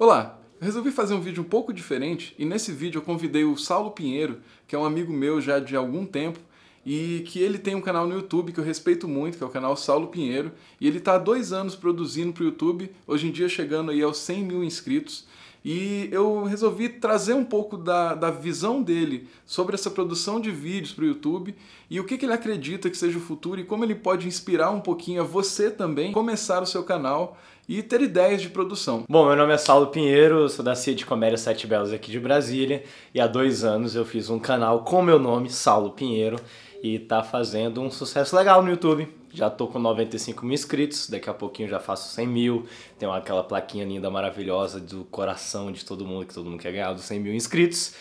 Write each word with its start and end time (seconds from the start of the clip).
Olá, 0.00 0.38
resolvi 0.60 0.92
fazer 0.92 1.14
um 1.14 1.20
vídeo 1.20 1.42
um 1.42 1.46
pouco 1.48 1.72
diferente 1.72 2.32
e 2.38 2.44
nesse 2.44 2.70
vídeo 2.70 3.00
eu 3.00 3.02
convidei 3.02 3.42
o 3.42 3.56
Saulo 3.56 3.90
Pinheiro, 3.90 4.38
que 4.68 4.76
é 4.76 4.78
um 4.78 4.84
amigo 4.84 5.12
meu 5.12 5.40
já 5.40 5.58
de 5.58 5.74
algum 5.74 6.06
tempo 6.06 6.38
e 6.86 7.24
que 7.26 7.40
ele 7.40 7.58
tem 7.58 7.74
um 7.74 7.80
canal 7.80 8.06
no 8.06 8.14
YouTube 8.14 8.52
que 8.52 8.60
eu 8.60 8.64
respeito 8.64 9.08
muito, 9.08 9.36
que 9.36 9.42
é 9.42 9.46
o 9.46 9.50
canal 9.50 9.76
Saulo 9.76 10.06
Pinheiro, 10.06 10.52
e 10.80 10.86
ele 10.86 10.98
está 10.98 11.16
há 11.16 11.18
dois 11.18 11.52
anos 11.52 11.74
produzindo 11.74 12.32
para 12.32 12.44
o 12.44 12.46
YouTube, 12.46 12.88
hoje 13.08 13.26
em 13.26 13.32
dia 13.32 13.48
chegando 13.48 13.90
aí 13.90 14.00
aos 14.00 14.18
100 14.18 14.44
mil 14.44 14.62
inscritos, 14.62 15.26
e 15.64 16.08
eu 16.12 16.44
resolvi 16.44 16.88
trazer 16.88 17.34
um 17.34 17.44
pouco 17.44 17.76
da, 17.76 18.14
da 18.14 18.30
visão 18.30 18.82
dele 18.82 19.28
sobre 19.44 19.74
essa 19.74 19.90
produção 19.90 20.40
de 20.40 20.50
vídeos 20.50 20.92
para 20.92 21.04
o 21.04 21.08
YouTube 21.08 21.54
e 21.90 21.98
o 21.98 22.04
que, 22.04 22.16
que 22.16 22.24
ele 22.24 22.32
acredita 22.32 22.88
que 22.88 22.96
seja 22.96 23.18
o 23.18 23.20
futuro 23.20 23.60
e 23.60 23.64
como 23.64 23.84
ele 23.84 23.94
pode 23.94 24.26
inspirar 24.26 24.70
um 24.70 24.80
pouquinho 24.80 25.22
a 25.22 25.24
você 25.24 25.70
também 25.70 26.12
começar 26.12 26.62
o 26.62 26.66
seu 26.66 26.82
canal 26.82 27.36
e 27.68 27.82
ter 27.82 28.00
ideias 28.00 28.40
de 28.40 28.48
produção. 28.48 29.04
Bom, 29.08 29.26
meu 29.26 29.36
nome 29.36 29.52
é 29.52 29.58
Saulo 29.58 29.88
Pinheiro, 29.88 30.48
sou 30.48 30.64
da 30.64 30.74
CIA 30.74 30.94
de 30.94 31.04
Comédia 31.04 31.36
Sete 31.36 31.66
Belos 31.66 31.92
aqui 31.92 32.10
de 32.10 32.18
Brasília 32.18 32.82
e 33.14 33.20
há 33.20 33.26
dois 33.26 33.62
anos 33.62 33.94
eu 33.94 34.06
fiz 34.06 34.30
um 34.30 34.38
canal 34.38 34.84
com 34.84 35.02
meu 35.02 35.18
nome, 35.18 35.50
Saulo 35.50 35.90
Pinheiro, 35.90 36.38
e 36.82 36.98
tá 36.98 37.22
fazendo 37.22 37.80
um 37.80 37.90
sucesso 37.90 38.36
legal 38.36 38.62
no 38.62 38.70
YouTube. 38.70 39.08
Já 39.32 39.50
tô 39.50 39.66
com 39.66 39.78
95 39.78 40.44
mil 40.44 40.54
inscritos, 40.54 41.08
daqui 41.08 41.28
a 41.28 41.34
pouquinho 41.34 41.68
já 41.68 41.78
faço 41.78 42.14
100 42.14 42.26
mil. 42.26 42.66
Tem 42.98 43.08
aquela 43.10 43.44
plaquinha 43.44 43.84
linda, 43.84 44.10
maravilhosa 44.10 44.80
do 44.80 45.04
coração 45.04 45.70
de 45.70 45.84
todo 45.84 46.06
mundo, 46.06 46.26
que 46.26 46.34
todo 46.34 46.48
mundo 46.48 46.60
quer 46.60 46.72
ganhar 46.72 46.92
dos 46.92 47.04
100 47.04 47.20
mil 47.20 47.34
inscritos. 47.34 47.94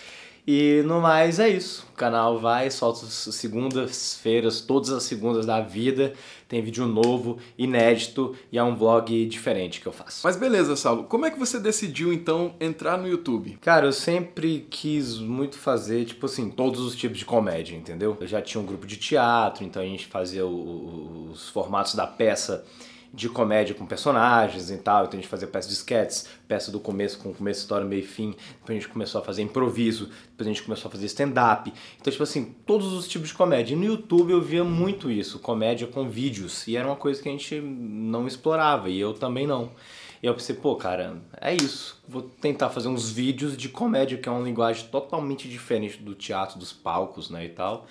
E 0.48 0.82
no 0.86 1.02
mais 1.02 1.40
é 1.40 1.50
isso. 1.50 1.86
O 1.92 1.98
canal 1.98 2.40
vai, 2.40 2.72
solta 2.72 3.06
segundas-feiras, 3.06 4.62
todas 4.62 4.92
as 4.92 5.04
segundas 5.04 5.46
da 5.46 5.60
vida. 5.60 6.14
Tem 6.48 6.62
vídeo 6.62 6.88
novo, 6.88 7.38
inédito 7.58 8.34
e 8.50 8.58
é 8.58 8.64
um 8.64 8.74
vlog 8.74 9.26
diferente 9.26 9.82
que 9.82 9.88
eu 9.88 9.92
faço. 9.92 10.22
Mas 10.24 10.38
beleza, 10.38 10.78
Saulo. 10.78 11.04
Como 11.04 11.26
é 11.26 11.32
que 11.32 11.38
você 11.38 11.60
decidiu 11.60 12.14
então 12.14 12.56
entrar 12.62 12.98
no 12.98 13.10
YouTube? 13.10 13.58
Cara, 13.60 13.88
eu 13.88 13.92
sempre 13.92 14.66
quis 14.70 15.18
muito 15.18 15.58
fazer, 15.58 16.06
tipo 16.06 16.26
assim, 16.26 16.50
todos 16.50 16.80
os 16.80 16.96
tipos 16.96 17.18
de 17.18 17.26
comédia, 17.26 17.76
entendeu? 17.76 18.16
Eu 18.18 18.28
já 18.28 18.42
tinha 18.42 18.62
um 18.62 18.66
grupo 18.66 18.88
de 18.88 18.96
teatro, 18.96 19.66
então 19.66 19.82
a 19.82 19.86
gente 19.86 20.08
fazia 20.08 20.46
os 20.46 21.50
formatos 21.50 21.94
da 21.94 22.08
peça 22.08 22.64
de 23.18 23.28
comédia 23.28 23.74
com 23.74 23.84
personagens 23.84 24.70
e 24.70 24.78
tal, 24.78 25.06
então 25.06 25.18
a 25.18 25.22
gente 25.22 25.28
fazia 25.28 25.48
peça 25.48 25.68
de 25.68 25.74
sketches, 25.74 26.30
peça 26.48 26.72
do 26.72 26.80
começo 26.80 27.18
com 27.18 27.34
começo, 27.34 27.62
história, 27.62 27.84
meio 27.84 28.02
e 28.02 28.06
fim, 28.06 28.36
depois 28.60 28.70
a 28.70 28.74
gente 28.74 28.88
começou 28.88 29.20
a 29.20 29.24
fazer 29.24 29.42
improviso, 29.42 30.06
depois 30.06 30.48
a 30.48 30.52
gente 30.52 30.62
começou 30.62 30.88
a 30.88 30.92
fazer 30.92 31.08
stand-up, 31.08 31.74
então 32.00 32.12
tipo 32.12 32.22
assim, 32.22 32.56
todos 32.64 32.94
os 32.94 33.08
tipos 33.08 33.30
de 33.30 33.34
comédia. 33.34 33.74
E 33.74 33.76
no 33.76 33.86
YouTube 33.86 34.32
eu 34.32 34.40
via 34.40 34.64
muito 34.64 35.10
isso, 35.10 35.40
comédia 35.40 35.88
com 35.88 36.08
vídeos, 36.08 36.68
e 36.68 36.78
era 36.78 36.88
uma 36.88 36.96
coisa 36.96 37.20
que 37.20 37.28
a 37.28 37.32
gente 37.32 37.60
não 37.60 38.28
explorava, 38.28 38.88
e 38.88 39.00
eu 39.00 39.16
também 39.16 39.48
não. 39.48 39.72
E 40.22 40.28
eu 40.28 40.34
pensei, 40.36 40.56
pô, 40.56 40.76
cara, 40.76 41.18
é 41.42 41.56
isso. 41.56 42.00
Vou 42.08 42.22
tentar 42.22 42.70
fazer 42.70 42.88
uns 42.88 43.10
vídeos 43.10 43.58
de 43.58 43.68
comédia, 43.70 44.18
que 44.18 44.30
é 44.30 44.32
uma 44.32 44.44
linguagem 44.44 44.88
totalmente 44.92 45.50
diferente 45.50 45.98
do 45.98 46.14
teatro, 46.14 46.60
dos 46.60 46.72
palcos, 46.72 47.32
né, 47.32 47.46
e 47.46 47.50
tal. 47.50 47.88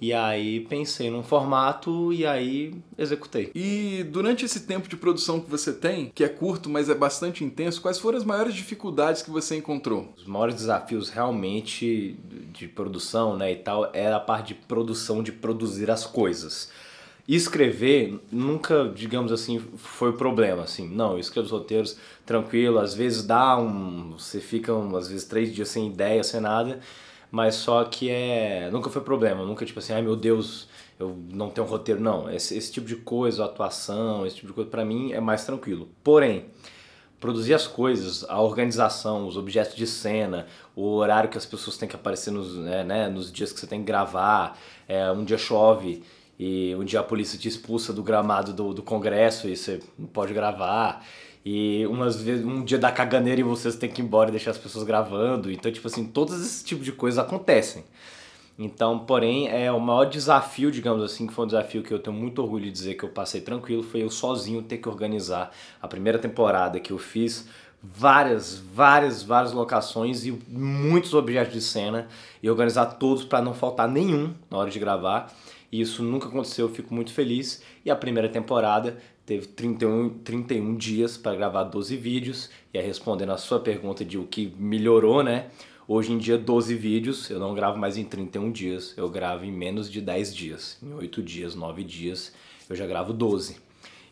E 0.00 0.14
aí 0.14 0.60
pensei 0.60 1.10
num 1.10 1.22
formato 1.22 2.10
e 2.12 2.24
aí 2.24 2.74
executei. 2.96 3.50
E 3.54 4.02
durante 4.10 4.44
esse 4.44 4.60
tempo 4.60 4.88
de 4.88 4.96
produção 4.96 5.40
que 5.40 5.50
você 5.50 5.72
tem, 5.72 6.10
que 6.14 6.24
é 6.24 6.28
curto, 6.28 6.70
mas 6.70 6.88
é 6.88 6.94
bastante 6.94 7.44
intenso, 7.44 7.82
quais 7.82 7.98
foram 7.98 8.16
as 8.16 8.24
maiores 8.24 8.54
dificuldades 8.54 9.20
que 9.20 9.30
você 9.30 9.56
encontrou? 9.56 10.14
Os 10.16 10.24
maiores 10.24 10.54
desafios 10.54 11.10
realmente 11.10 12.16
de 12.52 12.66
produção, 12.66 13.36
né, 13.36 13.52
e 13.52 13.56
tal, 13.56 13.90
é 13.92 14.10
a 14.10 14.20
parte 14.20 14.48
de 14.48 14.54
produção, 14.54 15.22
de 15.22 15.32
produzir 15.32 15.90
as 15.90 16.06
coisas. 16.06 16.70
Escrever 17.28 18.18
nunca, 18.32 18.90
digamos 18.94 19.30
assim, 19.30 19.60
foi 19.76 20.10
o 20.10 20.14
problema, 20.14 20.62
assim. 20.62 20.88
Não, 20.88 21.12
eu 21.12 21.18
escrevo 21.18 21.44
os 21.44 21.52
roteiros 21.52 21.96
tranquilo, 22.24 22.78
às 22.78 22.94
vezes 22.94 23.22
dá 23.22 23.56
um, 23.58 24.12
você 24.18 24.40
fica 24.40 24.74
um, 24.74 24.96
às 24.96 25.08
vezes 25.08 25.26
três 25.26 25.54
dias 25.54 25.68
sem 25.68 25.86
ideia, 25.86 26.24
sem 26.24 26.40
nada, 26.40 26.80
mas 27.30 27.54
só 27.54 27.84
que 27.84 28.10
é. 28.10 28.68
Nunca 28.70 28.90
foi 28.90 29.02
problema, 29.02 29.44
nunca 29.44 29.64
tipo 29.64 29.78
assim, 29.78 29.92
ai 29.92 30.02
meu 30.02 30.16
Deus, 30.16 30.68
eu 30.98 31.16
não 31.30 31.50
tenho 31.50 31.66
um 31.66 31.70
roteiro. 31.70 32.00
Não, 32.00 32.30
esse, 32.30 32.56
esse 32.56 32.72
tipo 32.72 32.86
de 32.86 32.96
coisa, 32.96 33.44
atuação, 33.44 34.26
esse 34.26 34.36
tipo 34.36 34.48
de 34.48 34.52
coisa, 34.52 34.70
para 34.70 34.84
mim 34.84 35.12
é 35.12 35.20
mais 35.20 35.44
tranquilo. 35.44 35.88
Porém, 36.02 36.46
produzir 37.20 37.54
as 37.54 37.66
coisas, 37.66 38.24
a 38.28 38.40
organização, 38.40 39.26
os 39.26 39.36
objetos 39.36 39.76
de 39.76 39.86
cena, 39.86 40.46
o 40.74 40.94
horário 40.94 41.28
que 41.28 41.38
as 41.38 41.46
pessoas 41.46 41.76
têm 41.76 41.88
que 41.88 41.94
aparecer 41.94 42.30
nos, 42.30 42.56
né, 42.56 42.82
né 42.82 43.08
nos 43.08 43.30
dias 43.30 43.52
que 43.52 43.60
você 43.60 43.66
tem 43.66 43.80
que 43.80 43.86
gravar, 43.86 44.58
é, 44.88 45.10
um 45.12 45.22
dia 45.22 45.38
chove 45.38 46.02
e 46.38 46.74
um 46.74 46.84
dia 46.84 47.00
a 47.00 47.02
polícia 47.02 47.38
te 47.38 47.46
expulsa 47.46 47.92
do 47.92 48.02
gramado 48.02 48.54
do, 48.54 48.72
do 48.72 48.82
congresso 48.82 49.46
e 49.46 49.54
você 49.54 49.80
não 49.98 50.06
pode 50.06 50.32
gravar. 50.32 51.04
E 51.44 51.86
umas 51.86 52.20
vezes, 52.20 52.44
um 52.44 52.64
dia 52.64 52.78
da 52.78 52.92
caganeira 52.92 53.40
e 53.40 53.44
vocês 53.44 53.76
têm 53.76 53.90
que 53.90 54.02
ir 54.02 54.04
embora 54.04 54.28
e 54.28 54.32
deixar 54.32 54.50
as 54.50 54.58
pessoas 54.58 54.84
gravando. 54.84 55.50
Então, 55.50 55.72
tipo 55.72 55.86
assim, 55.86 56.04
todos 56.04 56.40
esses 56.40 56.62
tipos 56.62 56.84
de 56.84 56.92
coisas 56.92 57.18
acontecem. 57.18 57.84
Então, 58.58 58.98
porém, 58.98 59.48
é 59.48 59.72
o 59.72 59.80
maior 59.80 60.04
desafio, 60.04 60.70
digamos 60.70 61.02
assim, 61.02 61.26
que 61.26 61.32
foi 61.32 61.44
um 61.46 61.48
desafio 61.48 61.82
que 61.82 61.94
eu 61.94 61.98
tenho 61.98 62.14
muito 62.14 62.42
orgulho 62.42 62.64
de 62.64 62.70
dizer 62.70 62.94
que 62.94 63.04
eu 63.04 63.08
passei 63.08 63.40
tranquilo, 63.40 63.82
foi 63.82 64.02
eu 64.02 64.10
sozinho 64.10 64.62
ter 64.62 64.76
que 64.76 64.86
organizar 64.86 65.50
a 65.80 65.88
primeira 65.88 66.18
temporada 66.18 66.78
que 66.78 66.92
eu 66.92 66.98
fiz 66.98 67.48
várias, 67.82 68.58
várias, 68.58 69.22
várias 69.22 69.52
locações 69.52 70.26
e 70.26 70.32
muitos 70.46 71.14
objetos 71.14 71.54
de 71.54 71.62
cena 71.62 72.08
e 72.42 72.50
organizar 72.50 72.84
todos 72.84 73.24
para 73.24 73.40
não 73.40 73.54
faltar 73.54 73.88
nenhum 73.88 74.34
na 74.50 74.58
hora 74.58 74.70
de 74.70 74.78
gravar. 74.78 75.32
E 75.72 75.80
isso 75.80 76.02
nunca 76.02 76.28
aconteceu, 76.28 76.66
eu 76.66 76.74
fico 76.74 76.92
muito 76.92 77.12
feliz. 77.12 77.62
E 77.84 77.90
a 77.90 77.96
primeira 77.96 78.28
temporada 78.28 78.98
teve 79.30 79.46
31, 79.46 80.08
31 80.24 80.74
dias 80.74 81.16
para 81.16 81.36
gravar 81.36 81.62
12 81.62 81.96
vídeos. 81.96 82.50
E 82.74 82.78
aí, 82.80 82.84
respondendo 82.84 83.30
a 83.30 83.36
sua 83.36 83.60
pergunta 83.60 84.04
de 84.04 84.18
o 84.18 84.26
que 84.26 84.52
melhorou, 84.58 85.22
né? 85.22 85.50
Hoje 85.86 86.10
em 86.10 86.18
dia, 86.18 86.36
12 86.36 86.74
vídeos, 86.74 87.30
eu 87.30 87.38
não 87.38 87.54
gravo 87.54 87.78
mais 87.78 87.96
em 87.96 88.02
31 88.02 88.50
dias, 88.50 88.92
eu 88.96 89.08
gravo 89.08 89.44
em 89.44 89.52
menos 89.52 89.88
de 89.88 90.00
10 90.00 90.34
dias. 90.34 90.78
Em 90.82 90.92
8 90.92 91.22
dias, 91.22 91.54
9 91.54 91.84
dias, 91.84 92.32
eu 92.68 92.74
já 92.74 92.84
gravo 92.88 93.12
12. 93.12 93.56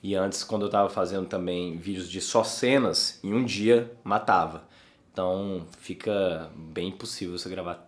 E 0.05 0.15
antes, 0.15 0.45
quando 0.45 0.63
eu 0.63 0.67
estava 0.67 0.89
fazendo 0.89 1.27
também 1.27 1.77
vídeos 1.77 2.09
de 2.09 2.21
só 2.21 2.45
cenas, 2.45 3.19
em 3.25 3.35
um 3.35 3.45
dia 3.45 3.91
matava. 4.05 4.69
Então 5.13 5.67
fica 5.81 6.49
bem 6.55 6.91
impossível 6.91 7.37
você 7.37 7.49
gravar 7.49 7.88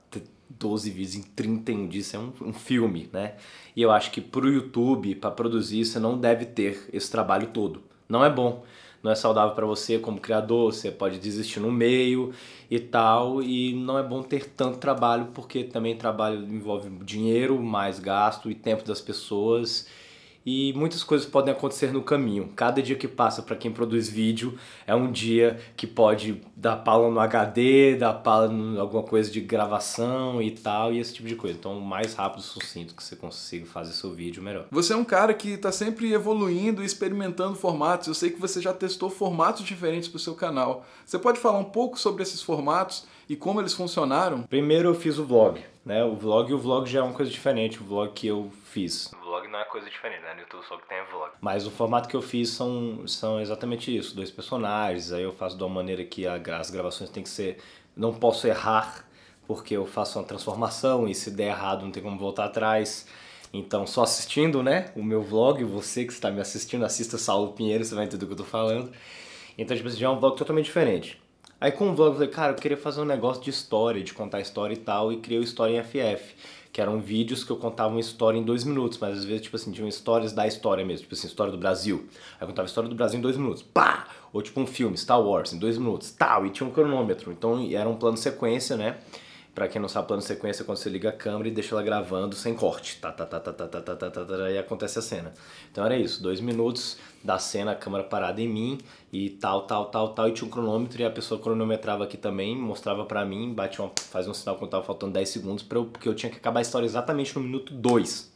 12 0.59 0.91
vídeos 0.91 1.15
em 1.15 1.22
31 1.22 1.88
dias, 1.88 2.06
isso 2.06 2.16
é 2.16 2.19
um, 2.19 2.33
um 2.49 2.53
filme, 2.53 3.09
né? 3.12 3.34
E 3.77 3.83
eu 3.83 3.91
acho 3.91 4.11
que 4.11 4.21
para 4.21 4.44
o 4.44 4.49
YouTube, 4.49 5.15
para 5.15 5.31
produzir, 5.31 5.84
você 5.84 5.99
não 5.99 6.19
deve 6.19 6.44
ter 6.44 6.88
esse 6.93 7.11
trabalho 7.11 7.49
todo. 7.49 7.83
Não 8.09 8.25
é 8.25 8.31
bom, 8.31 8.65
não 9.03 9.10
é 9.10 9.15
saudável 9.15 9.55
para 9.55 9.65
você 9.65 9.99
como 9.99 10.21
criador, 10.21 10.72
você 10.72 10.91
pode 10.91 11.19
desistir 11.19 11.60
no 11.60 11.71
meio 11.71 12.33
e 12.71 12.78
tal, 12.78 13.43
e 13.43 13.72
não 13.72 13.99
é 13.99 14.03
bom 14.03 14.22
ter 14.22 14.50
tanto 14.50 14.78
trabalho, 14.78 15.28
porque 15.33 15.65
também 15.65 15.97
trabalho 15.97 16.43
envolve 16.44 16.91
dinheiro, 17.05 17.62
mais 17.62 17.99
gasto 17.99 18.50
e 18.50 18.55
tempo 18.55 18.84
das 18.84 19.00
pessoas 19.00 19.87
e 20.45 20.73
muitas 20.75 21.03
coisas 21.03 21.27
podem 21.27 21.53
acontecer 21.53 21.93
no 21.93 22.03
caminho. 22.03 22.51
Cada 22.56 22.83
dia 22.83 22.97
que 22.97 23.06
passa 23.06 23.43
para 23.43 23.56
quem 23.56 23.71
produz 23.71 24.09
vídeo 24.09 24.59
é 24.87 24.95
um 24.95 25.11
dia 25.11 25.61
que 25.77 25.87
pode 25.87 26.41
dar 26.56 26.77
pala 26.77 27.11
no 27.11 27.21
HD, 27.21 27.97
dar 27.97 28.15
pala 28.15 28.53
em 28.53 28.78
alguma 28.78 29.03
coisa 29.03 29.31
de 29.31 29.41
gravação 29.41 30.41
e 30.41 30.51
tal, 30.51 30.93
e 30.93 30.99
esse 30.99 31.15
tipo 31.15 31.28
de 31.28 31.37
coisa. 31.37 31.56
Então, 31.59 31.78
o 31.78 31.81
mais 31.81 32.15
rápido 32.15 32.41
e 32.41 32.45
sucinto 32.45 32.95
que 32.95 33.03
você 33.03 33.17
consiga 33.17 33.67
fazer 33.67 33.93
seu 33.93 34.12
vídeo, 34.12 34.43
melhor. 34.43 34.67
Você 34.71 34.93
é 34.93 34.97
um 34.97 35.05
cara 35.05 35.34
que 35.34 35.51
está 35.51 35.71
sempre 35.71 36.12
evoluindo 36.12 36.83
e 36.83 36.87
experimentando 36.87 37.55
formatos. 37.55 38.09
Eu 38.09 38.15
sei 38.15 38.31
que 38.31 38.41
você 38.41 38.61
já 38.61 38.72
testou 38.72 39.11
formatos 39.11 39.65
diferentes 39.65 40.09
para 40.09 40.17
o 40.17 40.21
seu 40.21 40.34
canal. 40.34 40.84
Você 41.05 41.19
pode 41.19 41.39
falar 41.39 41.59
um 41.59 41.65
pouco 41.65 41.99
sobre 41.99 42.22
esses 42.22 42.43
formatos 42.43 43.05
e 43.30 43.36
como 43.36 43.60
eles 43.60 43.72
funcionaram? 43.72 44.42
Primeiro 44.42 44.91
eu 44.91 44.94
fiz 44.94 45.18
o 45.18 45.24
vlog, 45.24 45.64
né? 45.84 46.04
O 46.04 46.16
vlog 46.16 46.50
e 46.50 46.54
o 46.54 46.58
vlog 46.58 46.91
já 46.91 46.98
é 46.98 47.02
uma 47.02 47.14
coisa 47.14 47.30
diferente, 47.30 47.80
o 47.80 47.84
vlog 47.84 48.12
que 48.12 48.26
eu 48.26 48.50
fiz 48.64 49.10
vlog 49.30 49.46
não 49.46 49.60
é 49.60 49.64
coisa 49.64 49.88
diferente, 49.88 50.22
né? 50.22 50.34
No 50.34 50.41
YouTube 50.41 50.64
só 50.68 50.76
que 50.76 50.88
tem 50.88 50.98
vlog. 51.04 51.30
Mas 51.41 51.66
o 51.66 51.70
formato 51.70 52.08
que 52.08 52.16
eu 52.16 52.22
fiz 52.22 52.50
são, 52.50 53.06
são 53.06 53.41
exatamente 53.41 53.96
isso, 53.96 54.14
dois 54.14 54.30
personagens, 54.30 55.12
aí 55.12 55.22
eu 55.22 55.32
faço 55.32 55.56
de 55.56 55.62
uma 55.62 55.72
maneira 55.72 56.04
que 56.04 56.26
a, 56.26 56.34
as 56.58 56.70
gravações 56.70 57.10
tem 57.10 57.22
que 57.22 57.28
ser... 57.28 57.59
Não 57.97 58.12
posso 58.12 58.47
errar, 58.47 59.06
porque 59.47 59.76
eu 59.76 59.86
faço 59.86 60.18
uma 60.18 60.24
transformação 60.24 61.09
e 61.09 61.15
se 61.15 61.30
der 61.30 61.48
errado 61.48 61.83
não 61.83 61.91
tem 61.91 62.03
como 62.03 62.18
voltar 62.18 62.47
atrás. 62.47 63.06
Então, 63.53 63.86
só 63.86 64.03
assistindo, 64.03 64.62
né, 64.62 64.92
o 64.94 65.03
meu 65.03 65.22
vlog, 65.22 65.62
você 65.65 66.04
que 66.04 66.12
está 66.12 66.30
me 66.30 66.41
assistindo, 66.41 66.84
assista 66.84 67.18
Saulo 67.18 67.53
Pinheiro, 67.53 67.84
você 67.84 67.94
vai 67.94 68.04
entender 68.04 68.21
do 68.21 68.26
que 68.26 68.33
eu 68.33 68.36
tô 68.36 68.44
falando. 68.44 68.92
Então, 69.59 69.76
tipo, 69.76 69.88
já 69.91 70.06
é 70.06 70.10
um 70.10 70.18
vlog 70.18 70.36
totalmente 70.36 70.66
diferente. 70.66 71.20
Aí 71.60 71.71
com 71.71 71.91
o 71.91 71.95
vlog 71.95 72.10
eu 72.10 72.15
falei, 72.15 72.28
cara, 72.28 72.53
eu 72.53 72.57
queria 72.57 72.77
fazer 72.77 73.01
um 73.01 73.04
negócio 73.04 73.42
de 73.42 73.51
história, 73.51 74.03
de 74.03 74.15
contar 74.15 74.41
história 74.41 74.74
e 74.74 74.78
tal, 74.78 75.12
e 75.12 75.18
criei 75.18 75.41
o 75.41 75.45
História 75.45 75.78
em 75.78 75.83
FF 75.83 76.34
que 76.72 76.80
eram 76.80 77.01
vídeos 77.01 77.42
que 77.42 77.51
eu 77.51 77.57
contava 77.57 77.91
uma 77.91 78.01
história 78.01 78.39
em 78.39 78.42
dois 78.42 78.65
minutos, 78.65 78.98
mas 78.98 79.18
às 79.18 79.24
vezes, 79.24 79.42
tipo 79.42 79.57
assim, 79.57 79.72
tinham 79.72 79.89
histórias 79.89 80.33
da 80.33 80.47
história 80.47 80.84
mesmo, 80.84 81.03
tipo 81.03 81.15
assim, 81.15 81.27
história 81.27 81.51
do 81.51 81.59
Brasil. 81.59 82.07
Aí 82.34 82.42
eu 82.42 82.47
contava 82.47 82.66
a 82.66 82.68
história 82.68 82.89
do 82.89 82.95
Brasil 82.95 83.18
em 83.18 83.22
dois 83.22 83.36
minutos, 83.36 83.62
pá! 83.62 84.07
Ou 84.33 84.41
tipo 84.41 84.60
um 84.60 84.66
filme, 84.66 84.97
Star 84.97 85.21
Wars, 85.21 85.53
em 85.53 85.59
dois 85.59 85.77
minutos, 85.77 86.12
tal, 86.12 86.47
e 86.47 86.51
tinha 86.51 86.68
um 86.68 86.71
cronômetro, 86.71 87.33
então 87.33 87.68
era 87.72 87.89
um 87.89 87.97
plano 87.97 88.16
sequência, 88.16 88.77
né? 88.77 88.98
Pra 89.53 89.66
quem 89.66 89.83
não 89.83 89.89
sabe, 89.89 90.07
plano 90.07 90.22
sequência 90.22 90.62
é 90.62 90.65
quando 90.65 90.78
você 90.78 90.89
liga 90.89 91.09
a 91.09 91.12
câmera 91.12 91.48
e 91.48 91.51
deixa 91.51 91.74
ela 91.74 91.83
gravando 91.83 92.36
sem 92.36 92.54
corte. 92.54 92.98
Tá, 93.01 93.10
tá, 93.10 93.27
tá, 93.27 93.41
tá, 93.41 93.53
tá, 93.53 93.66
tá, 93.66 93.80
tá, 93.80 93.97
tá, 93.97 94.10
tá, 94.10 94.24
tá, 94.24 94.51
e 94.51 94.57
acontece 94.57 95.01
a 95.01 95.03
cena. 95.03 95.34
Então 95.72 95.84
era 95.84 95.97
isso, 95.97 96.22
dois 96.22 96.41
minutos 96.41 96.98
da 97.22 97.36
cena, 97.36 97.72
a 97.72 97.74
câmera 97.74 98.04
parada 98.04 98.41
em 98.41 98.48
mim 98.48 98.78
e 99.12 99.30
tal, 99.30 99.62
tal, 99.62 99.86
tal, 99.86 100.09
tal. 100.10 100.28
E 100.28 100.33
tinha 100.33 100.47
um 100.47 100.51
cronômetro 100.51 101.01
e 101.01 101.04
a 101.04 101.10
pessoa 101.10 101.41
cronometrava 101.41 102.04
aqui 102.04 102.16
também, 102.16 102.57
mostrava 102.57 103.04
pra 103.04 103.24
mim, 103.24 103.53
batia 103.53 103.84
uma, 103.84 103.92
fazia 104.10 104.30
um 104.30 104.34
sinal 104.34 104.57
quando 104.57 104.71
tava 104.71 104.84
faltando 104.84 105.12
10 105.12 105.28
segundos, 105.28 105.66
eu, 105.71 105.84
porque 105.86 106.09
eu 106.09 106.15
tinha 106.15 106.30
que 106.30 106.39
acabar 106.39 106.60
a 106.60 106.62
história 106.62 106.86
exatamente 106.86 107.34
no 107.36 107.42
minuto 107.42 107.72
2. 107.72 108.30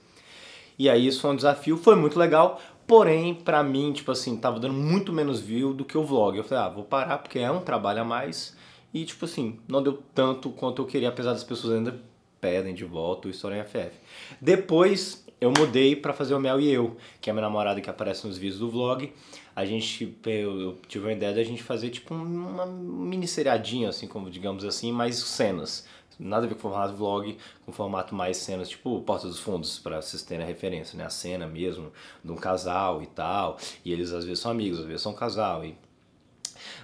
E 0.79 0.91
aí 0.91 1.06
isso 1.06 1.21
foi 1.21 1.31
um 1.31 1.37
desafio, 1.37 1.76
foi 1.76 1.94
muito 1.94 2.19
legal, 2.19 2.61
porém, 2.87 3.35
pra 3.35 3.62
mim, 3.62 3.93
tipo 3.93 4.11
assim, 4.11 4.37
tava 4.37 4.59
dando 4.59 4.75
muito 4.75 5.12
menos 5.12 5.41
view 5.41 5.73
do 5.73 5.85
que 5.85 5.97
o 5.97 6.05
vlog. 6.05 6.37
Eu 6.37 6.44
falei, 6.44 6.65
ah, 6.65 6.69
vou 6.69 6.85
parar 6.85 7.19
porque 7.19 7.38
é 7.38 7.50
um 7.50 7.61
trabalho 7.61 8.03
a 8.03 8.05
mais 8.05 8.56
e, 8.93 9.05
tipo 9.05 9.25
assim, 9.25 9.59
não 9.69 9.82
deu 9.82 10.03
tanto 10.15 10.50
quanto 10.50 10.82
eu 10.82 10.87
queria, 10.87 11.09
apesar 11.09 11.32
das 11.32 11.44
pessoas 11.44 11.75
ainda 11.75 12.00
pedem 12.41 12.75
de 12.75 12.85
volta 12.85 13.26
o 13.26 13.31
História 13.31 13.59
em 13.59 13.65
FF. 13.65 13.97
Depois 14.41 15.24
eu 15.44 15.52
mudei 15.52 15.94
para 15.94 16.12
fazer 16.12 16.35
o 16.35 16.41
Mel 16.41 16.58
e 16.58 16.70
Eu, 16.70 16.96
que 17.20 17.29
é 17.29 17.31
a 17.31 17.35
minha 17.35 17.43
namorada 17.43 17.81
que 17.81 17.91
aparece 17.91 18.26
nos 18.26 18.38
vídeos 18.38 18.58
do 18.58 18.70
vlog. 18.70 19.12
A 19.55 19.64
gente, 19.64 20.17
eu, 20.25 20.79
tive 20.88 21.05
uma 21.05 21.12
ideia 21.12 21.35
da 21.35 21.44
gente 21.44 21.62
fazer 21.62 21.91
tipo 21.91 22.14
uma 22.14 22.67
mini 22.67 23.29
seriadinha, 23.29 23.91
assim, 23.91 24.08
como 24.08 24.31
digamos 24.31 24.64
assim, 24.64 24.91
mais 24.91 25.17
cenas. 25.17 25.87
Nada 26.19 26.46
a 26.46 26.49
ver 26.49 26.55
com 26.55 26.61
formato 26.61 26.94
vlog, 26.94 27.37
com 27.67 27.73
formato 27.73 28.14
mais 28.14 28.37
cenas, 28.37 28.69
tipo 28.69 29.00
Porta 29.02 29.26
dos 29.26 29.38
Fundos, 29.38 29.79
para 29.79 30.00
vocês 30.00 30.23
terem 30.23 30.44
a 30.44 30.49
referência, 30.49 30.96
né? 30.96 31.05
A 31.05 31.11
cena 31.11 31.47
mesmo 31.47 31.93
de 32.25 32.31
um 32.31 32.37
casal 32.37 33.02
e 33.02 33.06
tal. 33.06 33.58
E 33.85 33.93
eles 33.93 34.12
às 34.12 34.25
vezes 34.25 34.38
são 34.38 34.50
amigos, 34.50 34.79
às 34.81 34.87
vezes 34.87 35.02
são 35.02 35.12
um 35.12 35.17
casal. 35.17 35.64
E 35.64 35.76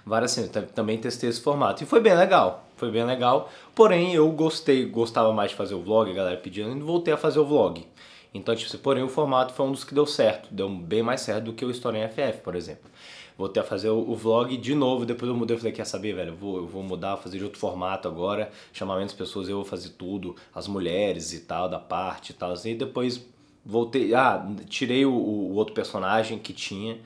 várias 0.05 0.33
cenas. 0.33 0.51
Também 0.75 0.99
testei 0.99 1.31
esse 1.31 1.41
formato. 1.41 1.83
E 1.83 1.87
foi 1.87 2.01
bem 2.01 2.15
legal. 2.15 2.67
Foi 2.77 2.91
bem 2.91 3.05
legal. 3.05 3.51
Porém, 3.75 4.15
eu 4.15 4.31
gostei, 4.33 4.85
gostava 4.85 5.33
mais 5.33 5.51
de 5.51 5.57
fazer 5.57 5.75
o 5.75 5.83
vlog, 5.83 6.11
a 6.11 6.15
galera 6.15 6.37
pedindo, 6.37 6.77
e 6.77 6.81
voltei 6.81 7.15
a 7.15 7.17
fazer 7.17 7.39
o 7.39 7.45
vlog. 7.45 7.87
Então, 8.33 8.55
tipo, 8.55 8.79
porém, 8.79 9.03
o 9.03 9.09
formato 9.09 9.53
foi 9.53 9.67
um 9.67 9.73
dos 9.73 9.85
que 9.85 9.95
deu 9.95 10.07
certo. 10.07 10.49
Deu 10.53 10.69
bem 10.69 11.03
mais 11.03 11.21
certo 11.21 11.45
do 11.45 11.53
que 11.53 11.65
o 11.65 11.71
História 11.71 11.99
em 11.99 12.09
FF, 12.09 12.43
por 12.43 12.55
exemplo. 12.55 12.91
Voltei 13.37 13.63
a 13.63 13.65
fazer 13.65 13.89
o, 13.89 14.15
vlog 14.15 14.55
de 14.57 14.75
novo, 14.75 15.07
depois 15.07 15.31
eu 15.31 15.35
mudei, 15.35 15.57
eu 15.57 15.59
falei, 15.59 15.73
quer 15.73 15.87
saber, 15.87 16.13
velho, 16.13 16.33
eu 16.33 16.37
vou, 16.37 16.57
eu 16.59 16.67
vou 16.67 16.83
mudar, 16.83 17.17
fazer 17.17 17.39
de 17.39 17.45
outro 17.45 17.59
formato 17.59 18.07
agora, 18.07 18.51
chamar 18.71 18.97
menos 18.97 19.15
pessoas, 19.15 19.49
eu 19.49 19.57
vou 19.57 19.65
fazer 19.65 19.89
tudo, 19.91 20.37
as 20.55 20.69
mulheres 20.69 21.33
e 21.33 21.41
tal, 21.41 21.67
da 21.67 21.79
parte 21.79 22.31
e 22.31 22.35
tal, 22.35 22.53
assim, 22.53 22.73
e 22.73 22.75
depois 22.75 23.27
voltei, 23.65 24.13
ah, 24.15 24.47
tirei 24.69 25.07
o, 25.07 25.13
o 25.13 25.55
outro 25.55 25.73
personagem 25.73 26.39
que 26.39 26.53
tinha, 26.53 26.99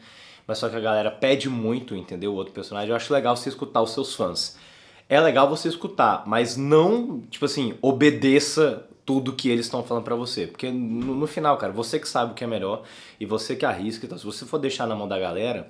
mas 0.44 0.58
só 0.58 0.68
que 0.68 0.74
a 0.74 0.80
galera 0.80 1.10
pede 1.10 1.48
muito, 1.48 1.94
entendeu? 1.94 2.32
O 2.32 2.36
outro 2.36 2.52
personagem. 2.52 2.90
Eu 2.90 2.96
acho 2.96 3.12
legal 3.12 3.36
você 3.36 3.48
escutar 3.48 3.80
os 3.80 3.90
seus 3.90 4.14
fãs. 4.14 4.58
É 5.08 5.20
legal 5.20 5.48
você 5.48 5.68
escutar, 5.68 6.24
mas 6.26 6.56
não, 6.56 7.20
tipo 7.30 7.44
assim, 7.44 7.74
obedeça 7.80 8.84
tudo 9.04 9.32
que 9.32 9.48
eles 9.48 9.66
estão 9.66 9.82
falando 9.82 10.04
para 10.04 10.14
você. 10.14 10.46
Porque 10.46 10.70
no, 10.70 11.14
no, 11.14 11.26
final, 11.26 11.56
cara, 11.58 11.72
você 11.72 11.98
que 11.98 12.08
sabe 12.08 12.32
o 12.32 12.34
que 12.34 12.44
é 12.44 12.46
melhor 12.46 12.82
e 13.20 13.26
você 13.26 13.54
que 13.54 13.64
arrisca. 13.64 14.06
Então, 14.06 14.16
se 14.16 14.24
você 14.24 14.44
for 14.44 14.58
deixar 14.58 14.86
na 14.86 14.94
mão 14.94 15.06
da 15.06 15.18
galera, 15.18 15.68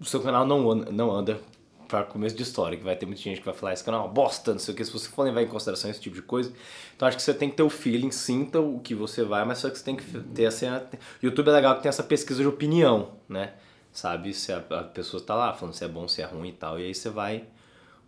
o 0.00 0.04
seu 0.04 0.20
canal 0.20 0.46
não, 0.46 0.74
não 0.74 1.10
anda 1.10 1.40
para 1.88 2.04
começo 2.04 2.36
de 2.36 2.42
história, 2.42 2.76
que 2.76 2.84
vai 2.84 2.94
ter 2.94 3.06
muita 3.06 3.22
gente 3.22 3.38
que 3.38 3.46
vai 3.46 3.54
falar 3.54 3.72
esse 3.72 3.82
canal 3.82 4.02
é 4.02 4.04
uma 4.04 4.12
bosta, 4.12 4.52
não 4.52 4.58
sei 4.58 4.74
o 4.74 4.76
que, 4.76 4.84
se 4.84 4.92
você 4.92 5.08
for 5.08 5.22
levar 5.22 5.40
em 5.40 5.46
consideração 5.46 5.90
esse 5.90 5.98
tipo 5.98 6.14
de 6.14 6.20
coisa. 6.20 6.52
Então 6.94 7.08
acho 7.08 7.16
que 7.16 7.22
você 7.22 7.32
tem 7.32 7.48
que 7.48 7.56
ter 7.56 7.62
o 7.62 7.70
feeling, 7.70 8.10
sinta 8.10 8.60
o 8.60 8.78
que 8.80 8.94
você 8.94 9.24
vai, 9.24 9.42
mas 9.46 9.58
só 9.58 9.70
que 9.70 9.78
você 9.78 9.84
tem 9.84 9.96
que 9.96 10.04
ter 10.04 10.44
a 10.44 10.50
cena. 10.50 10.86
YouTube 11.22 11.48
é 11.48 11.52
legal 11.52 11.76
que 11.76 11.82
tem 11.82 11.88
essa 11.88 12.02
pesquisa 12.02 12.42
de 12.42 12.46
opinião, 12.46 13.12
né? 13.26 13.54
sabe 13.98 14.32
se 14.32 14.52
a, 14.52 14.58
a 14.58 14.84
pessoa 14.84 15.20
está 15.20 15.34
lá 15.34 15.52
falando 15.52 15.74
se 15.74 15.84
é 15.84 15.88
bom, 15.88 16.06
se 16.06 16.22
é 16.22 16.24
ruim 16.24 16.50
e 16.50 16.52
tal. 16.52 16.78
E 16.78 16.84
aí 16.84 16.94
você 16.94 17.10
vai 17.10 17.44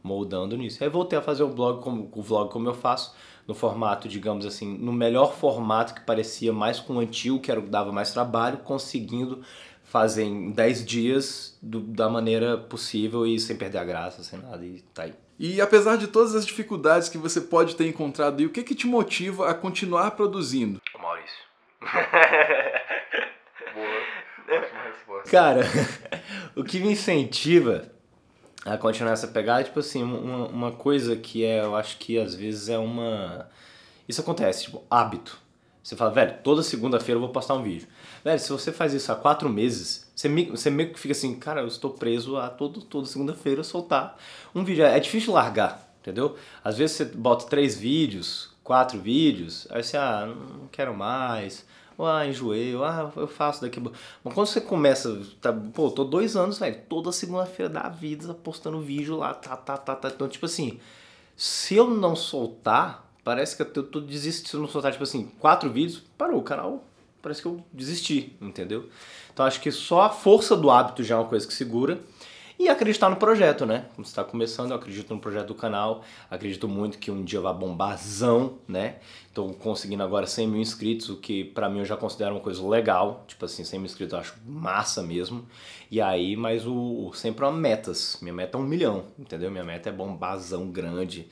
moldando 0.02 0.56
nisso. 0.56 0.82
Aí 0.82 0.88
voltei 0.88 1.18
a 1.18 1.22
fazer 1.22 1.42
o 1.42 1.48
blog 1.48 1.82
como 1.82 2.10
o 2.12 2.22
vlog 2.22 2.50
como 2.50 2.68
eu 2.68 2.74
faço, 2.74 3.14
no 3.50 3.54
formato, 3.54 4.08
digamos 4.08 4.46
assim, 4.46 4.78
no 4.78 4.92
melhor 4.92 5.34
formato 5.34 5.92
que 5.92 6.02
parecia 6.02 6.52
mais 6.52 6.78
com 6.78 6.94
o 6.94 7.00
antigo, 7.00 7.40
que 7.40 7.50
era 7.50 7.58
o 7.58 7.64
que 7.64 7.68
dava 7.68 7.90
mais 7.90 8.12
trabalho, 8.12 8.58
conseguindo 8.58 9.42
fazer 9.82 10.22
em 10.22 10.52
10 10.52 10.84
dias 10.84 11.58
do, 11.60 11.80
da 11.80 12.08
maneira 12.08 12.56
possível 12.56 13.26
e 13.26 13.40
sem 13.40 13.56
perder 13.56 13.78
a 13.78 13.84
graça, 13.84 14.22
sem 14.22 14.38
nada, 14.38 14.64
e 14.64 14.80
tá 14.94 15.02
aí. 15.02 15.14
E 15.36 15.60
apesar 15.60 15.96
de 15.96 16.06
todas 16.06 16.36
as 16.36 16.46
dificuldades 16.46 17.08
que 17.08 17.18
você 17.18 17.40
pode 17.40 17.74
ter 17.74 17.88
encontrado, 17.88 18.40
e 18.40 18.46
o 18.46 18.50
que 18.50 18.62
que 18.62 18.72
te 18.74 18.86
motiva 18.86 19.50
a 19.50 19.54
continuar 19.54 20.12
produzindo? 20.12 20.80
Maurício. 20.96 21.44
Boa. 23.74 24.58
Ótima 24.60 24.82
resposta. 24.82 25.28
Cara, 25.28 25.62
o 26.54 26.62
que 26.62 26.78
me 26.78 26.92
incentiva 26.92 27.90
a 28.64 28.76
continuar 28.76 29.12
essa 29.12 29.28
pegada 29.28 29.60
é, 29.60 29.64
tipo 29.64 29.80
assim, 29.80 30.02
uma, 30.02 30.46
uma 30.48 30.72
coisa 30.72 31.16
que 31.16 31.44
é, 31.44 31.60
eu 31.60 31.74
acho 31.74 31.98
que 31.98 32.18
às 32.18 32.34
vezes 32.34 32.68
é 32.68 32.78
uma. 32.78 33.48
Isso 34.08 34.20
acontece, 34.20 34.64
tipo, 34.64 34.82
hábito. 34.90 35.38
Você 35.82 35.96
fala, 35.96 36.10
velho, 36.10 36.36
toda 36.44 36.62
segunda-feira 36.62 37.16
eu 37.16 37.20
vou 37.20 37.30
postar 37.30 37.54
um 37.54 37.62
vídeo. 37.62 37.88
Velho, 38.22 38.38
se 38.38 38.50
você 38.50 38.70
faz 38.70 38.92
isso 38.92 39.10
há 39.10 39.16
quatro 39.16 39.48
meses, 39.48 40.10
você, 40.14 40.28
você 40.28 40.68
meio 40.68 40.92
que 40.92 41.00
fica 41.00 41.12
assim, 41.12 41.34
cara, 41.34 41.62
eu 41.62 41.66
estou 41.66 41.90
preso 41.90 42.36
a 42.36 42.50
todo, 42.50 42.82
toda 42.82 43.06
segunda-feira 43.06 43.64
soltar 43.64 44.16
um 44.54 44.62
vídeo. 44.62 44.84
É 44.84 45.00
difícil 45.00 45.32
largar, 45.32 45.90
entendeu? 46.00 46.36
Às 46.62 46.76
vezes 46.76 46.96
você 46.96 47.04
bota 47.06 47.46
três 47.46 47.78
vídeos, 47.78 48.50
quatro 48.62 49.00
vídeos, 49.00 49.66
aí 49.70 49.82
você, 49.82 49.96
ah, 49.96 50.26
não 50.26 50.68
quero 50.70 50.94
mais 50.94 51.64
ah, 52.06 52.26
enjoei, 52.26 52.74
ah, 52.76 53.10
eu 53.16 53.26
faço 53.26 53.60
daqui. 53.62 53.80
Mas 53.80 54.34
quando 54.34 54.46
você 54.46 54.60
começa, 54.60 55.20
tá, 55.40 55.52
pô, 55.52 55.90
tô 55.90 56.04
dois 56.04 56.36
anos, 56.36 56.58
velho, 56.58 56.80
toda 56.88 57.12
segunda-feira 57.12 57.72
da 57.72 57.88
vida 57.88 58.34
postando 58.34 58.80
vídeo 58.80 59.16
lá, 59.16 59.34
tá, 59.34 59.56
tá, 59.56 59.76
tá, 59.76 59.94
tá. 59.94 60.08
Então, 60.08 60.28
tipo 60.28 60.46
assim, 60.46 60.78
se 61.36 61.74
eu 61.76 61.88
não 61.90 62.14
soltar, 62.14 63.10
parece 63.24 63.56
que 63.56 63.62
eu 63.62 63.84
tô 63.84 64.00
desistindo. 64.00 64.48
Se 64.48 64.56
eu 64.56 64.60
não 64.60 64.68
soltar, 64.68 64.92
tipo 64.92 65.04
assim, 65.04 65.30
quatro 65.38 65.70
vídeos, 65.70 66.02
parou 66.18 66.38
o 66.38 66.42
canal, 66.42 66.84
parece 67.22 67.42
que 67.42 67.48
eu 67.48 67.64
desisti, 67.72 68.36
entendeu? 68.40 68.88
Então 69.32 69.46
acho 69.46 69.60
que 69.60 69.70
só 69.70 70.02
a 70.02 70.10
força 70.10 70.56
do 70.56 70.70
hábito 70.70 71.02
já 71.02 71.14
é 71.14 71.18
uma 71.18 71.28
coisa 71.28 71.46
que 71.46 71.54
segura 71.54 72.00
e 72.60 72.68
acreditar 72.68 73.08
no 73.08 73.16
projeto, 73.16 73.64
né? 73.64 73.86
Como 73.96 74.06
está 74.06 74.22
começando, 74.22 74.72
eu 74.72 74.76
acredito 74.76 75.14
no 75.14 75.18
projeto 75.18 75.46
do 75.46 75.54
canal, 75.54 76.04
acredito 76.30 76.68
muito 76.68 76.98
que 76.98 77.10
um 77.10 77.24
dia 77.24 77.40
vai 77.40 77.54
bombazão, 77.54 78.58
né? 78.68 78.96
Estou 79.26 79.54
conseguindo 79.54 80.02
agora 80.02 80.26
100 80.26 80.46
mil 80.46 80.60
inscritos, 80.60 81.08
o 81.08 81.16
que 81.16 81.42
para 81.42 81.70
mim 81.70 81.78
eu 81.78 81.86
já 81.86 81.96
considero 81.96 82.34
uma 82.34 82.40
coisa 82.42 82.62
legal, 82.68 83.24
tipo 83.26 83.42
assim, 83.46 83.64
100 83.64 83.78
mil 83.78 83.86
inscritos 83.86 84.12
eu 84.12 84.18
acho 84.18 84.34
massa 84.44 85.02
mesmo. 85.02 85.46
E 85.90 86.02
aí, 86.02 86.36
mas 86.36 86.66
o, 86.66 87.06
o 87.08 87.14
sempre 87.14 87.46
uma 87.46 87.50
metas, 87.50 88.18
minha 88.20 88.34
meta 88.34 88.58
é 88.58 88.60
um 88.60 88.64
milhão, 88.64 89.06
entendeu? 89.18 89.50
Minha 89.50 89.64
meta 89.64 89.88
é 89.88 89.92
bombazão 89.92 90.70
grande 90.70 91.30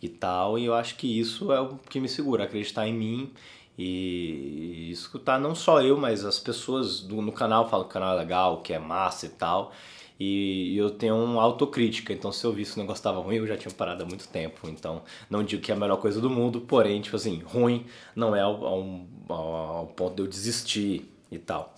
e 0.00 0.08
tal, 0.08 0.56
e 0.56 0.64
eu 0.66 0.74
acho 0.74 0.94
que 0.94 1.18
isso 1.18 1.50
é 1.50 1.60
o 1.60 1.76
que 1.90 1.98
me 1.98 2.08
segura, 2.08 2.44
acreditar 2.44 2.86
em 2.86 2.94
mim 2.94 3.32
e 3.78 4.90
escutar 4.90 5.38
não 5.38 5.54
só 5.54 5.80
eu, 5.80 5.96
mas 5.96 6.24
as 6.24 6.38
pessoas 6.38 7.00
do, 7.00 7.22
no 7.22 7.30
canal 7.30 7.68
falam 7.68 7.86
que 7.86 7.90
o 7.90 7.92
canal 7.92 8.16
é 8.16 8.18
legal, 8.18 8.60
que 8.60 8.72
é 8.72 8.78
massa 8.78 9.26
e 9.26 9.28
tal. 9.28 9.72
E 10.20 10.76
eu 10.76 10.90
tenho 10.90 11.14
uma 11.14 11.40
autocrítica, 11.40 12.12
então 12.12 12.32
se 12.32 12.44
eu 12.44 12.52
visse 12.52 12.72
que 12.72 12.80
o 12.80 12.82
negócio 12.82 12.98
estava 12.98 13.20
ruim, 13.20 13.36
eu 13.36 13.46
já 13.46 13.56
tinha 13.56 13.72
parado 13.72 14.02
há 14.02 14.06
muito 14.06 14.26
tempo. 14.26 14.68
Então, 14.68 15.02
não 15.30 15.44
digo 15.44 15.62
que 15.62 15.70
é 15.70 15.76
a 15.76 15.78
melhor 15.78 15.98
coisa 15.98 16.20
do 16.20 16.28
mundo, 16.28 16.60
porém, 16.62 17.00
tipo 17.00 17.14
assim, 17.14 17.40
ruim 17.44 17.86
não 18.16 18.34
é 18.34 18.40
ao, 18.40 18.66
ao, 18.66 18.84
ao 19.28 19.86
ponto 19.86 20.16
de 20.16 20.22
eu 20.22 20.26
desistir 20.26 21.08
e 21.30 21.38
tal. 21.38 21.72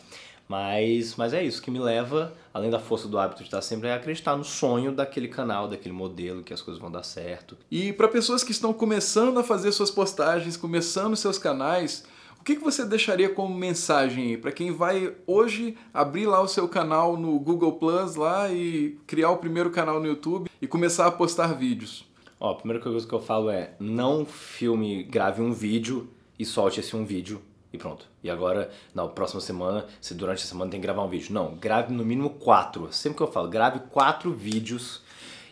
Mas, 0.51 1.15
mas 1.15 1.33
é 1.33 1.45
isso 1.45 1.63
que 1.63 1.71
me 1.71 1.79
leva, 1.79 2.35
além 2.53 2.71
da 2.71 2.81
força 2.81 3.07
do 3.07 3.17
hábito 3.17 3.39
de 3.39 3.45
estar 3.45 3.63
sempre, 3.63 3.87
é 3.87 3.95
acreditar 3.95 4.37
no 4.37 4.43
sonho 4.43 4.91
daquele 4.91 5.29
canal, 5.29 5.69
daquele 5.69 5.95
modelo, 5.95 6.43
que 6.43 6.53
as 6.53 6.61
coisas 6.61 6.83
vão 6.83 6.91
dar 6.91 7.05
certo. 7.05 7.57
E 7.71 7.93
para 7.93 8.09
pessoas 8.09 8.43
que 8.43 8.51
estão 8.51 8.73
começando 8.73 9.39
a 9.39 9.45
fazer 9.45 9.71
suas 9.71 9.93
postagens, 9.93 10.57
começando 10.57 11.15
seus 11.15 11.39
canais, 11.39 12.05
o 12.41 12.43
que, 12.43 12.57
que 12.57 12.65
você 12.65 12.85
deixaria 12.85 13.29
como 13.33 13.55
mensagem 13.55 14.37
para 14.39 14.51
quem 14.51 14.73
vai 14.73 15.15
hoje 15.25 15.79
abrir 15.95 16.27
lá 16.27 16.43
o 16.43 16.49
seu 16.49 16.67
canal 16.67 17.17
no 17.17 17.39
Google 17.39 17.75
Plus 17.75 18.17
lá 18.17 18.51
e 18.51 18.99
criar 19.07 19.31
o 19.31 19.37
primeiro 19.37 19.71
canal 19.71 20.01
no 20.01 20.07
YouTube 20.09 20.51
e 20.61 20.67
começar 20.67 21.07
a 21.07 21.13
postar 21.13 21.55
vídeos? 21.55 22.05
Ó, 22.41 22.51
a 22.51 22.57
primeira 22.57 22.83
coisa 22.83 23.07
que 23.07 23.15
eu 23.15 23.21
falo 23.21 23.51
é 23.51 23.75
não 23.79 24.27
filme, 24.27 25.05
grave 25.05 25.41
um 25.41 25.53
vídeo 25.53 26.11
e 26.37 26.45
solte 26.45 26.81
esse 26.81 26.97
um 26.97 27.05
vídeo 27.05 27.41
e 27.73 27.79
pronto. 27.79 28.07
E 28.23 28.31
agora, 28.31 28.71
na 28.95 29.07
próxima 29.07 29.41
semana, 29.41 29.87
se 30.01 30.15
durante 30.15 30.43
a 30.43 30.47
semana 30.47 30.71
tem 30.71 30.81
que 30.81 30.87
gravar 30.87 31.03
um 31.03 31.09
vídeo. 31.09 31.33
Não, 31.33 31.55
grave 31.55 31.93
no 31.93 32.05
mínimo 32.05 32.31
quatro. 32.31 32.93
Sempre 32.93 33.19
que 33.19 33.23
eu 33.23 33.31
falo, 33.31 33.49
grave 33.49 33.81
quatro 33.91 34.33
vídeos 34.33 35.03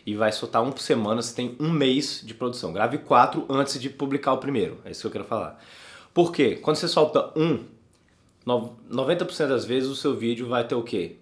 e 0.05 0.15
vai 0.15 0.31
soltar 0.31 0.63
um 0.63 0.71
por 0.71 0.81
semana, 0.81 1.21
você 1.21 1.35
tem 1.35 1.55
um 1.59 1.69
mês 1.69 2.21
de 2.23 2.33
produção. 2.33 2.73
Grave 2.73 2.97
quatro 2.99 3.45
antes 3.49 3.79
de 3.79 3.89
publicar 3.89 4.33
o 4.33 4.37
primeiro. 4.37 4.79
É 4.83 4.91
isso 4.91 5.01
que 5.01 5.07
eu 5.07 5.11
quero 5.11 5.23
falar. 5.23 5.63
Por 6.13 6.31
quê? 6.31 6.55
Quando 6.55 6.77
você 6.77 6.87
solta 6.87 7.31
um, 7.37 7.63
90% 8.45 9.47
das 9.47 9.65
vezes 9.65 9.89
o 9.89 9.95
seu 9.95 10.15
vídeo 10.15 10.47
vai 10.47 10.67
ter 10.67 10.75
o 10.75 10.83
quê? 10.83 11.17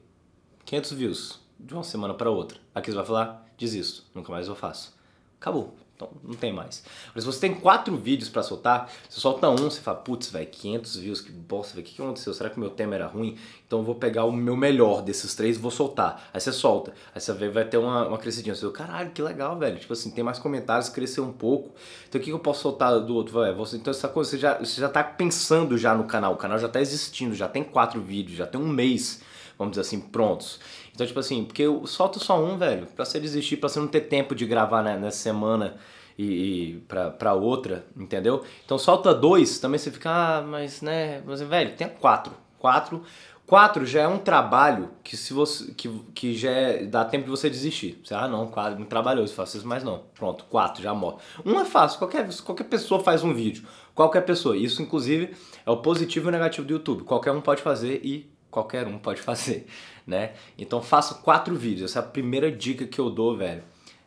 500 0.65 0.91
views 0.93 1.39
de 1.59 1.73
uma 1.73 1.83
semana 1.83 2.13
para 2.13 2.29
outra. 2.29 2.59
Aqui 2.73 2.91
você 2.91 2.97
vai 2.97 3.05
falar, 3.05 3.45
desisto, 3.57 4.03
nunca 4.13 4.31
mais 4.31 4.47
eu 4.47 4.55
faço. 4.55 4.95
Acabou. 5.39 5.86
Então 5.97 6.09
não 6.23 6.35
tem 6.35 6.53
mais. 6.53 6.83
Mas 7.13 7.23
se 7.23 7.25
você 7.25 7.39
tem 7.39 7.55
quatro 7.55 7.97
vídeos 7.97 8.29
para 8.29 8.43
soltar, 8.43 8.89
você 9.09 9.19
solta 9.19 9.49
um, 9.49 9.55
você 9.55 9.81
fala, 9.81 9.97
putz, 9.97 10.29
velho, 10.29 10.45
500 10.45 10.95
views, 10.97 11.21
que 11.21 11.31
bosta, 11.31 11.73
velho, 11.73 11.83
o 11.83 11.89
que, 11.89 11.95
que 11.95 12.01
aconteceu? 12.01 12.33
Será 12.35 12.51
que 12.51 12.57
o 12.57 12.59
meu 12.59 12.69
tema 12.69 12.93
era 12.93 13.07
ruim? 13.07 13.35
Então 13.65 13.79
eu 13.79 13.83
vou 13.83 13.95
pegar 13.95 14.23
o 14.25 14.31
meu 14.31 14.55
melhor 14.55 15.01
desses 15.01 15.33
três 15.33 15.57
e 15.57 15.59
vou 15.59 15.71
soltar. 15.71 16.29
Aí 16.31 16.39
você 16.39 16.53
solta. 16.53 16.93
Aí 17.15 17.19
você 17.19 17.33
vê, 17.33 17.49
vai 17.49 17.65
ter 17.65 17.77
uma, 17.77 18.07
uma 18.07 18.17
crescidinha. 18.19 18.53
Você 18.53 18.61
fala, 18.61 18.73
caralho, 18.73 19.09
que 19.09 19.21
legal, 19.23 19.57
velho. 19.57 19.79
Tipo 19.79 19.93
assim, 19.93 20.11
tem 20.11 20.23
mais 20.23 20.37
comentários, 20.37 20.87
cresceu 20.87 21.23
um 21.23 21.33
pouco. 21.33 21.71
Então 22.07 22.21
o 22.21 22.23
que, 22.23 22.29
que 22.29 22.35
eu 22.35 22.39
posso 22.39 22.61
soltar 22.61 22.99
do 22.99 23.15
outro? 23.15 23.41
Véio? 23.41 23.55
Você, 23.55 23.77
então 23.77 23.89
essa 23.89 24.07
coisa, 24.07 24.29
você 24.29 24.37
já, 24.37 24.59
você 24.59 24.79
já 24.79 24.89
tá 24.89 25.03
pensando 25.03 25.75
já 25.79 25.95
no 25.95 26.03
canal. 26.03 26.33
O 26.33 26.37
canal 26.37 26.59
já 26.59 26.69
tá 26.69 26.79
existindo, 26.79 27.33
já 27.33 27.47
tem 27.47 27.63
quatro 27.63 27.99
vídeos, 27.99 28.37
já 28.37 28.45
tem 28.45 28.61
um 28.61 28.67
mês 28.67 29.25
vamos 29.57 29.71
dizer 29.71 29.81
assim, 29.81 29.99
prontos. 29.99 30.59
Então, 30.97 31.05
tipo 31.05 31.19
assim, 31.19 31.45
porque 31.45 31.61
eu 31.61 31.85
solto 31.85 32.19
só 32.19 32.43
um, 32.43 32.57
velho, 32.57 32.87
pra 32.87 33.05
você 33.05 33.19
desistir, 33.19 33.57
pra 33.57 33.69
você 33.69 33.79
não 33.79 33.87
ter 33.87 34.01
tempo 34.01 34.33
de 34.33 34.47
gravar 34.47 34.81
né, 34.81 34.97
nessa 34.97 35.19
semana 35.19 35.77
e, 36.17 36.23
e 36.23 36.73
pra, 36.87 37.11
pra 37.11 37.35
outra, 37.35 37.85
entendeu? 37.95 38.43
Então 38.65 38.79
solta 38.79 39.13
dois, 39.13 39.59
também 39.59 39.77
você 39.77 39.91
fica, 39.91 40.09
ah, 40.09 40.41
mas 40.41 40.81
né, 40.81 41.21
mas, 41.23 41.39
velho, 41.39 41.75
tem 41.75 41.87
quatro. 41.87 42.33
Quatro. 42.57 43.03
Quatro 43.45 43.85
já 43.85 44.01
é 44.01 44.07
um 44.07 44.17
trabalho 44.17 44.89
que 45.03 45.15
se 45.15 45.35
você 45.35 45.71
que, 45.71 45.87
que 46.15 46.35
já 46.35 46.49
é, 46.49 46.85
dá 46.85 47.05
tempo 47.05 47.25
de 47.25 47.29
você 47.29 47.47
desistir. 47.47 48.01
Você, 48.03 48.15
ah, 48.15 48.27
não, 48.27 48.47
quatro, 48.47 48.77
muito 48.77 48.89
trabalhoso, 48.89 49.35
faço 49.35 49.55
isso, 49.57 49.67
mas 49.67 49.83
não. 49.83 50.01
Pronto, 50.15 50.45
quatro, 50.45 50.81
já 50.81 50.95
morre. 50.95 51.17
Um 51.45 51.59
é 51.59 51.65
fácil, 51.65 51.99
qualquer, 51.99 52.27
qualquer 52.43 52.63
pessoa 52.63 53.03
faz 53.03 53.23
um 53.23 53.35
vídeo. 53.35 53.67
Qualquer 53.93 54.21
pessoa. 54.21 54.57
Isso, 54.57 54.81
inclusive, 54.81 55.35
é 55.63 55.69
o 55.69 55.77
positivo 55.77 56.25
e 56.25 56.29
o 56.29 56.31
negativo 56.31 56.65
do 56.65 56.73
YouTube. 56.73 57.03
Qualquer 57.03 57.31
um 57.33 57.39
pode 57.39 57.61
fazer 57.61 58.01
e 58.03 58.35
qualquer 58.57 58.87
um 58.87 58.97
pode 58.97 59.21
fazer, 59.21 59.67
né? 60.05 60.33
Então 60.57 60.81
faça 60.81 61.15
quatro 61.15 61.55
vídeos. 61.55 61.91
Essa 61.91 61.99
é 61.99 62.01
a 62.01 62.05
primeira 62.05 62.51
dica 62.51 62.85
que 62.87 62.99
eu 62.99 63.09
dou, 63.09 63.37
velho, 63.37 63.63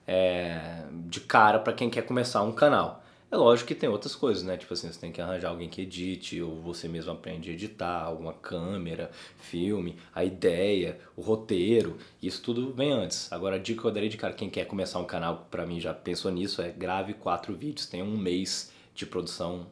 é, 0.06 0.82
de 1.06 1.20
cara 1.20 1.58
para 1.60 1.72
quem 1.72 1.88
quer 1.88 2.02
começar 2.02 2.42
um 2.42 2.52
canal. 2.52 3.04
É 3.30 3.36
lógico 3.36 3.68
que 3.68 3.76
tem 3.76 3.88
outras 3.88 4.16
coisas, 4.16 4.42
né? 4.42 4.56
Tipo 4.56 4.74
assim, 4.74 4.90
você 4.90 4.98
tem 4.98 5.12
que 5.12 5.20
arranjar 5.20 5.50
alguém 5.50 5.68
que 5.68 5.82
edite, 5.82 6.42
ou 6.42 6.60
você 6.60 6.88
mesmo 6.88 7.12
aprende 7.12 7.48
a 7.48 7.52
editar, 7.52 8.02
alguma 8.02 8.32
câmera, 8.32 9.12
filme, 9.36 9.96
a 10.12 10.24
ideia, 10.24 10.98
o 11.16 11.20
roteiro, 11.20 11.96
isso 12.20 12.42
tudo 12.42 12.72
vem 12.72 12.90
antes. 12.90 13.32
Agora 13.32 13.54
a 13.54 13.58
dica 13.60 13.82
que 13.82 13.86
eu 13.86 13.92
daria 13.92 14.08
de 14.08 14.16
cara, 14.16 14.34
quem 14.34 14.50
quer 14.50 14.64
começar 14.64 14.98
um 14.98 15.04
canal, 15.04 15.46
para 15.48 15.64
mim 15.64 15.78
já 15.78 15.94
pensou 15.94 16.32
nisso, 16.32 16.60
é 16.60 16.70
grave 16.70 17.14
quatro 17.14 17.54
vídeos, 17.54 17.86
tem 17.86 18.02
um 18.02 18.18
mês 18.18 18.72
de 18.96 19.06
produção 19.06 19.68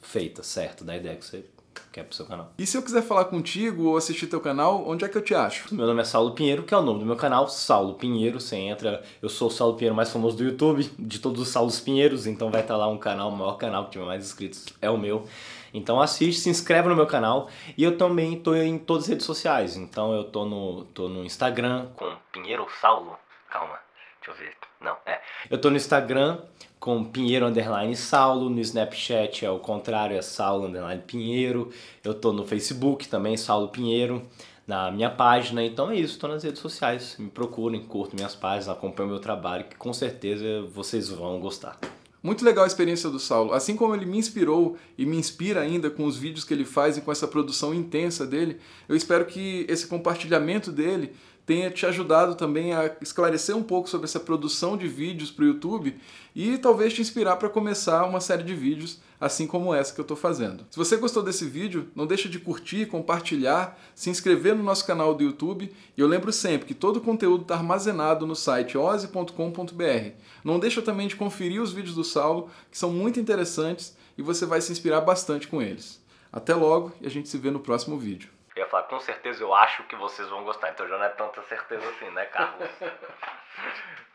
feita, 0.00 0.42
certo? 0.42 0.82
Da 0.82 0.96
ideia 0.96 1.14
que 1.14 1.24
você 1.24 1.44
quer 1.92 2.04
pro 2.04 2.14
seu 2.14 2.26
canal. 2.26 2.52
E 2.58 2.66
se 2.66 2.76
eu 2.76 2.82
quiser 2.82 3.02
falar 3.02 3.26
contigo 3.26 3.84
ou 3.84 3.96
assistir 3.96 4.26
teu 4.26 4.40
canal, 4.40 4.86
onde 4.86 5.04
é 5.04 5.08
que 5.08 5.16
eu 5.16 5.22
te 5.22 5.34
acho? 5.34 5.74
Meu 5.74 5.86
nome 5.86 6.00
é 6.00 6.04
Saulo 6.04 6.32
Pinheiro, 6.32 6.62
que 6.62 6.74
é 6.74 6.76
o 6.76 6.82
nome 6.82 7.00
do 7.00 7.06
meu 7.06 7.16
canal, 7.16 7.48
Saulo 7.48 7.94
Pinheiro. 7.94 8.40
Você 8.40 8.56
entra, 8.56 9.02
eu 9.22 9.28
sou 9.28 9.48
o 9.48 9.50
Saulo 9.50 9.74
Pinheiro 9.74 9.94
mais 9.94 10.10
famoso 10.10 10.36
do 10.36 10.44
YouTube, 10.44 10.90
de 10.98 11.18
todos 11.18 11.40
os 11.40 11.48
Saulos 11.48 11.80
Pinheiros, 11.80 12.26
então 12.26 12.50
vai 12.50 12.60
estar 12.62 12.76
lá 12.76 12.88
um 12.88 12.98
canal, 12.98 13.30
o 13.30 13.36
maior 13.36 13.56
canal 13.56 13.84
que 13.84 13.92
tiver 13.92 14.04
mais 14.04 14.24
inscritos 14.24 14.66
é 14.80 14.90
o 14.90 14.98
meu. 14.98 15.24
Então 15.72 16.00
assiste, 16.00 16.40
se 16.40 16.48
inscreve 16.48 16.88
no 16.88 16.96
meu 16.96 17.06
canal 17.06 17.48
e 17.76 17.84
eu 17.84 17.96
também 17.96 18.34
estou 18.34 18.56
em 18.56 18.78
todas 18.78 19.04
as 19.04 19.10
redes 19.10 19.26
sociais. 19.26 19.76
Então 19.76 20.14
eu 20.14 20.24
tô 20.24 20.44
no, 20.44 20.84
tô 20.86 21.08
no 21.08 21.24
Instagram 21.24 21.88
com 21.94 22.10
Pinheiro 22.32 22.66
Saulo. 22.80 23.16
Calma, 23.50 23.78
deixa 24.28 24.30
eu 24.30 24.34
ver. 24.34 24.54
Não, 24.80 24.96
é. 25.06 25.20
Eu 25.50 25.58
tô 25.58 25.70
no 25.70 25.76
Instagram 25.76 26.38
com 26.78 27.02
Pinheiro 27.04 27.46
Underline 27.46 27.96
Saulo, 27.96 28.48
no 28.48 28.60
Snapchat 28.60 29.44
é 29.44 29.50
o 29.50 29.58
contrário, 29.58 30.16
é 30.16 30.22
Saulo 30.22 30.66
Underline 30.66 31.02
Pinheiro. 31.02 31.72
Eu 32.04 32.14
tô 32.14 32.32
no 32.32 32.46
Facebook 32.46 33.08
também, 33.08 33.36
Saulo 33.36 33.68
Pinheiro, 33.68 34.22
na 34.66 34.90
minha 34.90 35.10
página. 35.10 35.64
Então 35.64 35.90
é 35.90 35.96
isso, 35.96 36.14
estou 36.14 36.30
nas 36.30 36.44
redes 36.44 36.60
sociais. 36.60 37.16
Me 37.18 37.30
procurem, 37.30 37.84
curtam 37.84 38.16
minhas 38.16 38.34
páginas, 38.34 38.68
acompanhem 38.68 39.10
meu 39.10 39.20
trabalho, 39.20 39.64
que 39.64 39.76
com 39.76 39.92
certeza 39.92 40.62
vocês 40.72 41.08
vão 41.08 41.40
gostar. 41.40 41.78
Muito 42.20 42.44
legal 42.44 42.64
a 42.64 42.66
experiência 42.66 43.08
do 43.08 43.18
Saulo. 43.18 43.52
Assim 43.52 43.76
como 43.76 43.94
ele 43.94 44.04
me 44.04 44.18
inspirou 44.18 44.76
e 44.96 45.06
me 45.06 45.16
inspira 45.16 45.60
ainda 45.60 45.88
com 45.88 46.04
os 46.04 46.16
vídeos 46.16 46.44
que 46.44 46.52
ele 46.52 46.64
faz 46.64 46.96
e 46.96 47.00
com 47.00 47.12
essa 47.12 47.28
produção 47.28 47.72
intensa 47.72 48.26
dele, 48.26 48.60
eu 48.88 48.96
espero 48.96 49.24
que 49.24 49.64
esse 49.68 49.86
compartilhamento 49.86 50.72
dele 50.72 51.14
tenha 51.48 51.70
te 51.70 51.86
ajudado 51.86 52.34
também 52.34 52.74
a 52.74 52.94
esclarecer 53.00 53.56
um 53.56 53.62
pouco 53.62 53.88
sobre 53.88 54.04
essa 54.04 54.20
produção 54.20 54.76
de 54.76 54.86
vídeos 54.86 55.30
para 55.30 55.46
o 55.46 55.48
YouTube 55.48 55.98
e 56.36 56.58
talvez 56.58 56.92
te 56.92 57.00
inspirar 57.00 57.36
para 57.36 57.48
começar 57.48 58.04
uma 58.04 58.20
série 58.20 58.42
de 58.42 58.54
vídeos 58.54 58.98
assim 59.18 59.46
como 59.46 59.72
essa 59.72 59.94
que 59.94 59.98
eu 59.98 60.02
estou 60.02 60.16
fazendo. 60.16 60.66
Se 60.70 60.76
você 60.76 60.98
gostou 60.98 61.22
desse 61.22 61.46
vídeo, 61.46 61.88
não 61.96 62.06
deixa 62.06 62.28
de 62.28 62.38
curtir, 62.38 62.84
compartilhar, 62.84 63.80
se 63.94 64.10
inscrever 64.10 64.54
no 64.54 64.62
nosso 64.62 64.86
canal 64.86 65.14
do 65.14 65.24
YouTube 65.24 65.72
e 65.96 65.98
eu 65.98 66.06
lembro 66.06 66.30
sempre 66.34 66.68
que 66.68 66.74
todo 66.74 66.98
o 66.98 67.00
conteúdo 67.00 67.42
está 67.42 67.54
armazenado 67.54 68.26
no 68.26 68.36
site 68.36 68.76
oze.com.br. 68.76 70.10
Não 70.44 70.58
deixa 70.58 70.82
também 70.82 71.08
de 71.08 71.16
conferir 71.16 71.62
os 71.62 71.72
vídeos 71.72 71.94
do 71.94 72.04
Saulo, 72.04 72.50
que 72.70 72.76
são 72.76 72.92
muito 72.92 73.18
interessantes 73.18 73.96
e 74.18 74.22
você 74.22 74.44
vai 74.44 74.60
se 74.60 74.70
inspirar 74.70 75.00
bastante 75.00 75.48
com 75.48 75.62
eles. 75.62 75.98
Até 76.30 76.54
logo 76.54 76.92
e 77.00 77.06
a 77.06 77.10
gente 77.10 77.26
se 77.26 77.38
vê 77.38 77.50
no 77.50 77.58
próximo 77.58 77.98
vídeo. 77.98 78.37
Eu 78.58 78.64
ia 78.64 78.68
falar, 78.68 78.84
com 78.84 78.98
certeza 78.98 79.42
eu 79.42 79.54
acho 79.54 79.84
que 79.84 79.94
vocês 79.94 80.28
vão 80.28 80.42
gostar. 80.42 80.70
Então 80.70 80.88
já 80.88 80.98
não 80.98 81.04
é 81.04 81.10
tanta 81.10 81.40
certeza 81.42 81.88
assim, 81.90 82.10
né, 82.10 82.26
Carlos? 82.26 82.68